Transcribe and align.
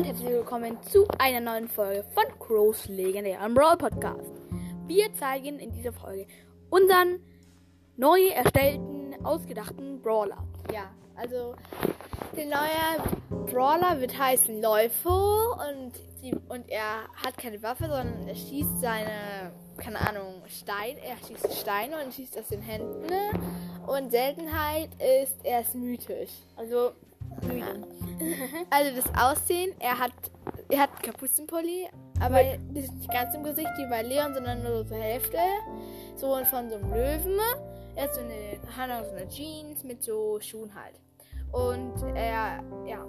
und 0.00 0.06
herzlich 0.06 0.30
willkommen 0.30 0.82
zu 0.82 1.06
einer 1.18 1.40
neuen 1.40 1.68
Folge 1.68 2.02
von 2.14 2.24
Crows 2.38 2.88
legendären 2.88 3.52
Brawl 3.52 3.76
Podcast. 3.76 4.32
Wir 4.86 5.12
zeigen 5.12 5.58
in 5.58 5.72
dieser 5.72 5.92
Folge 5.92 6.26
unseren 6.70 7.20
neu 7.98 8.28
erstellten, 8.28 9.14
ausgedachten 9.22 10.00
Brawler. 10.00 10.42
Ja, 10.72 10.90
also 11.16 11.54
der 12.34 12.46
neue 12.46 13.44
Brawler 13.52 14.00
wird 14.00 14.18
heißen 14.18 14.62
Läufo 14.62 15.52
und, 15.68 15.92
die, 16.22 16.34
und 16.48 16.70
er 16.70 17.06
hat 17.22 17.36
keine 17.36 17.62
Waffe, 17.62 17.84
sondern 17.84 18.26
er 18.26 18.36
schießt 18.36 18.80
seine, 18.80 19.52
keine 19.76 20.00
Ahnung, 20.00 20.40
Stein, 20.46 20.96
er 20.96 21.16
schießt 21.28 21.60
Steine 21.60 22.02
und 22.02 22.14
schießt 22.14 22.38
aus 22.38 22.48
den 22.48 22.62
Händen. 22.62 23.04
Und 23.86 24.10
Seltenheit 24.10 24.88
ist, 24.94 25.44
er 25.44 25.60
ist 25.60 25.74
mythisch. 25.74 26.32
Also, 26.56 26.92
also 28.70 28.96
das 28.96 29.06
Aussehen, 29.18 29.74
er 29.78 29.98
hat, 29.98 30.12
er 30.68 30.80
hat 30.80 30.90
einen 30.90 31.02
Kapuzenpulli, 31.02 31.88
aber 32.20 32.42
das 32.74 32.84
ist 32.84 32.94
nicht 32.94 33.10
ganz 33.10 33.34
im 33.34 33.42
Gesicht 33.42 33.70
wie 33.78 33.88
bei 33.88 34.02
Leon, 34.02 34.34
sondern 34.34 34.62
nur 34.62 34.78
so 34.78 34.84
zur 34.84 34.98
Hälfte. 34.98 35.38
So 36.16 36.36
von 36.44 36.68
so 36.68 36.76
einem 36.76 36.90
Löwen. 36.92 37.38
Er 37.96 38.04
hat 38.04 38.14
so 38.14 38.20
eine, 38.20 39.00
auch 39.00 39.04
so 39.04 39.16
eine 39.16 39.28
Jeans 39.28 39.84
mit 39.84 40.02
so 40.02 40.38
Schuhen 40.40 40.70
halt. 40.74 41.00
Und 41.52 41.94
er, 42.14 42.62
ja. 42.86 43.04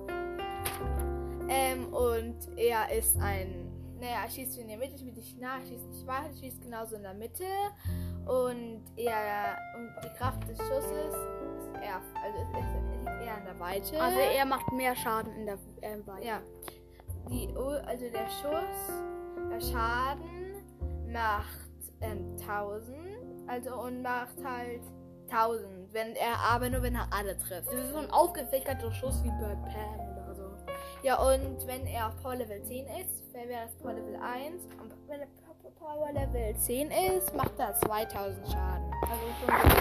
Ähm, 1.50 1.94
und 1.94 2.38
er 2.58 2.92
ist 2.98 3.18
ein, 3.20 3.70
naja, 4.00 4.24
er 4.24 4.30
schießt 4.30 4.58
in 4.58 4.70
der 4.70 4.78
Mitte, 4.78 4.98
schießt 4.98 5.18
nicht 5.18 5.42
nach, 5.42 5.60
schießt 5.68 5.90
nicht 5.90 6.08
weit, 6.08 6.32
schießt 6.40 6.62
genauso 6.62 6.96
in 6.96 7.04
der 7.04 7.14
Mitte. 7.14 7.44
Und 8.26 8.82
er, 8.96 9.58
und 9.76 9.92
die 10.04 10.18
Kraft 10.18 10.48
des 10.48 10.58
Schusses 10.58 11.16
eher, 11.92 12.02
also 12.24 12.40
ist, 12.40 13.02
ist 13.02 13.08
eher 13.08 13.38
in 13.38 13.46
der 13.46 13.60
Weite. 13.60 14.02
Also 14.02 14.20
er 14.20 14.46
macht 14.46 14.72
mehr 14.72 14.96
Schaden 14.96 15.34
in 15.36 15.46
der 15.46 15.58
äh, 15.82 15.98
Weite. 16.06 16.26
Ja. 16.26 16.42
Die, 17.30 17.48
also 17.56 18.10
der 18.10 18.30
Schuss, 18.30 18.92
der 19.50 19.62
Schaden 19.62 21.12
macht 21.12 21.70
ähm, 22.02 22.36
1000. 22.40 22.98
Also 23.48 23.76
und 23.76 24.02
macht 24.02 24.44
halt 24.44 24.82
1000. 25.30 25.94
Wenn 25.94 26.16
er, 26.16 26.38
aber 26.40 26.70
nur 26.70 26.82
wenn 26.82 26.96
er 26.96 27.08
alle 27.12 27.38
trifft. 27.38 27.68
Das 27.68 27.76
ist 27.76 27.92
so 27.92 27.98
ein 27.98 28.12
aufgefächerter 28.12 28.92
Schuss 28.92 29.24
wie 29.24 29.30
bei 29.30 29.56
Pam 29.56 30.00
oder 30.14 30.36
so. 30.36 30.44
Ja, 31.04 31.20
und 31.20 31.66
wenn 31.68 31.86
er 31.86 32.08
auf 32.08 32.22
Power 32.22 32.36
Level 32.36 32.64
10 32.64 32.86
ist, 32.88 33.34
wäre 33.34 33.66
es 33.66 33.76
Power 33.76 33.94
Level 33.94 34.16
1. 34.16 34.64
Und 34.82 34.94
wenn 35.08 35.22
er 35.22 35.28
Power 35.80 36.12
Level 36.14 36.56
10 36.56 36.92
ist, 36.92 37.36
macht 37.36 37.58
er 37.58 37.74
2000 37.74 38.48
Schaden. 38.48 38.92
Also 39.02 39.26
schon 39.40 39.81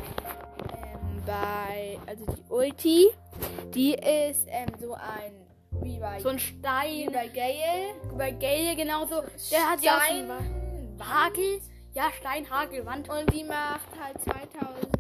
bei, 1.31 1.99
also 2.07 2.25
die 2.27 2.43
Ulti, 2.53 3.07
die 3.75 3.95
ist 3.95 4.47
ähm, 4.49 4.69
so 4.81 4.95
ein, 4.95 5.33
wie 5.83 5.99
bei, 5.99 6.19
So 6.21 6.29
ein 6.31 6.39
Stein. 6.39 6.89
wie 6.93 7.07
bei 7.07 7.29
Gale. 7.29 7.95
bei 8.17 8.31
Gale 8.33 8.75
genauso. 8.77 9.23
Der 9.51 9.71
hat 9.71 9.83
ja 9.83 9.99
einen 9.99 10.31
Hagel. 11.01 11.61
Ja, 11.93 12.05
Stein, 12.19 12.49
Hagel, 12.51 12.85
Wand. 12.87 13.09
Und 13.09 13.33
die 13.33 13.45
macht 13.45 13.91
halt 14.03 14.21
2900 14.23 14.51
Schaden. 14.53 15.00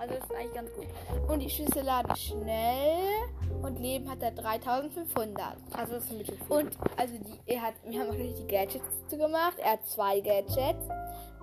Also 0.00 0.14
das 0.14 0.24
ist 0.24 0.34
eigentlich 0.34 0.54
ganz 0.54 0.70
gut. 0.72 0.86
Und 1.28 1.40
die 1.40 1.50
Schüsse 1.50 1.82
laden 1.82 2.16
schnell. 2.16 2.98
Und 3.62 3.78
Leben 3.78 4.10
hat 4.10 4.22
er 4.22 4.30
3500. 4.30 5.56
Also 5.76 5.92
das 5.94 6.04
ist 6.04 6.12
ein 6.12 6.18
bisschen 6.18 6.38
viel. 6.38 6.56
Und 6.56 6.76
also 6.96 7.14
die, 7.18 7.38
er 7.52 7.62
hat, 7.62 7.74
wir 7.84 8.00
haben 8.00 8.08
auch 8.08 8.14
richtig 8.14 8.46
die 8.46 8.46
Gadgets 8.46 8.84
dazu 9.02 9.18
gemacht. 9.18 9.58
Er 9.58 9.72
hat 9.72 9.86
zwei 9.86 10.20
Gadgets. 10.20 10.88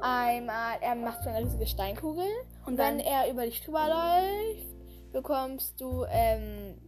Einmal, 0.02 0.77
er 0.81 0.95
macht 0.95 1.23
so 1.23 1.30
eine 1.30 1.39
riesige 1.45 1.67
Steinkugel. 1.67 2.25
Und, 2.66 2.77
wenn 2.77 2.99
er 2.99 3.30
über 3.31 3.44
dich 3.44 3.64
drüber 3.64 3.88
läuft, 3.88 4.67
bekommst 5.11 5.80
du, 5.80 6.05
ähm, 6.09 6.80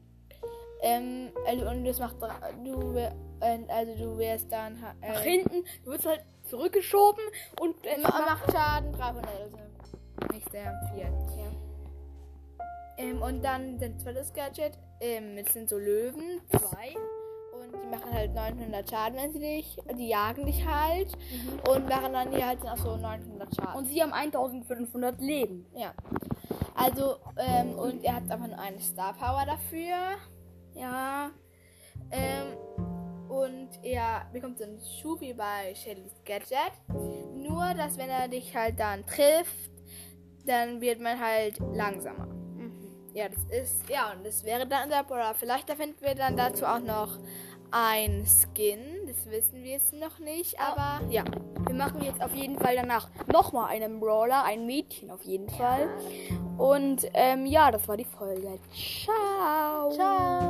ähm, 0.81 1.31
also, 1.48 1.70
und 1.70 1.86
das 1.86 2.00
macht, 2.00 2.16
du, 2.64 2.94
wär- 2.94 3.16
äh, 3.42 3.59
also 3.67 3.95
du 3.95 4.17
wirst 4.17 4.52
dann, 4.52 4.81
ha- 4.81 4.94
nach 5.02 5.26
äh, 5.26 5.30
hinten, 5.30 5.65
du 5.83 5.92
wirst 5.92 6.05
halt 6.05 6.23
zurückgeschoben 6.45 7.23
und 7.60 7.76
er 7.86 7.99
macht 7.99 8.26
macht 8.26 8.52
Schaden 8.52 8.92
300, 8.94 9.27
also 9.27 9.58
nicht 10.32 10.52
sehr 10.52 10.80
viel. 10.94 11.10
Ähm, 13.00 13.22
und 13.22 13.44
dann 13.44 13.80
sein 13.80 13.98
zweites 13.98 14.34
Gadget, 14.34 14.78
ähm, 15.00 15.38
das 15.38 15.54
sind 15.54 15.70
so 15.70 15.78
Löwen, 15.78 16.42
zwei. 16.50 16.96
Und 17.54 17.74
die 17.74 17.88
machen 17.88 18.14
halt 18.14 18.34
900 18.34 18.90
Schaden, 18.90 19.18
wenn 19.18 19.32
sie 19.32 19.40
dich, 19.40 19.78
die 19.98 20.10
jagen 20.10 20.46
dich 20.46 20.66
halt. 20.66 21.14
Und 21.70 21.88
machen 21.88 22.14
dann 22.14 22.32
hier 22.32 22.46
halt 22.46 22.62
auch 22.64 22.78
so 22.78 22.98
900 22.98 23.56
Schaden. 23.56 23.76
und 23.76 23.86
sie 23.86 24.02
haben 24.02 24.14
1500 24.14 25.20
Leben. 25.22 25.66
ja. 25.76 25.94
Also, 26.76 27.18
ähm, 27.38 27.74
und 27.78 28.04
er 28.06 28.16
hat 28.16 28.32
einfach 28.32 28.48
nur 28.48 28.60
eine 28.60 28.80
Star 28.80 29.14
Power 29.14 29.46
dafür. 29.46 30.16
Ja. 30.76 31.32
Ähm, 32.12 32.58
und 33.28 33.70
er 33.84 34.26
bekommt 34.32 34.58
so 34.60 34.64
einen 34.64 34.80
Schuh 34.80 35.20
wie 35.20 35.34
bei 35.34 35.76
Shellys 35.76 36.14
Gadget. 36.26 36.72
Nur, 37.36 37.74
dass 37.74 37.98
wenn 37.98 38.10
er 38.10 38.28
dich 38.28 38.56
halt 38.56 38.80
dann 38.80 39.06
trifft, 39.06 39.69
dann 40.49 40.82
wird 40.82 40.99
man 40.99 41.20
halt 41.20 41.60
langsamer. 41.73 42.27
Ja, 43.14 43.27
das 43.27 43.43
ist, 43.49 43.89
ja, 43.89 44.11
und 44.11 44.26
das 44.26 44.43
wäre 44.43 44.67
dann 44.67 44.86
unser 44.86 45.04
Brawler. 45.04 45.33
Vielleicht 45.33 45.70
finden 45.71 45.99
wir 46.02 46.15
dann 46.15 46.37
dazu 46.37 46.65
auch 46.65 46.80
noch 46.80 47.17
ein 47.71 48.26
Skin. 48.26 48.80
Das 49.08 49.30
wissen 49.30 49.64
wir 49.64 49.71
jetzt 49.71 49.93
noch 49.93 50.20
nicht, 50.20 50.59
aber 50.59 51.05
ja. 51.09 51.23
Wir 51.67 51.76
machen 51.76 52.02
jetzt 52.02 52.21
auf 52.21 52.33
jeden 52.33 52.58
Fall 52.58 52.76
danach 52.76 53.09
nochmal 53.27 53.71
einen 53.71 53.99
Brawler, 53.99 54.43
ein 54.43 54.65
Mädchen 54.65 55.11
auf 55.11 55.23
jeden 55.23 55.49
Fall. 55.49 55.89
Und 56.58 57.05
ähm, 57.14 57.45
ja, 57.45 57.71
das 57.71 57.88
war 57.88 57.98
die 57.98 58.05
Folge. 58.05 58.59
Ciao. 58.73 59.92
Ciao. 59.92 60.48